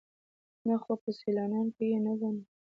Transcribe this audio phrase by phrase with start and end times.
[0.67, 2.41] _نه، خو په سيالانو کې يې نه ګڼو.